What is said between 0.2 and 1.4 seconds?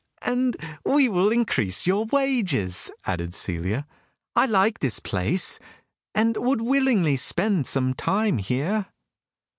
"And we will